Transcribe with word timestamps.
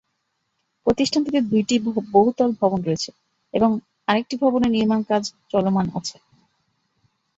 প্রতিষ্ঠানটিতে 0.87 1.39
দুইটি 1.43 1.75
বহুতল 2.13 2.49
ভবন 2.61 2.79
রয়েছে 2.83 3.09
এবং 3.53 3.69
আরেকটি 4.07 4.35
ভবনের 4.41 4.71
নির্মাণকাজ 4.71 5.23
চলমান 5.51 5.85
আছে। 5.95 6.15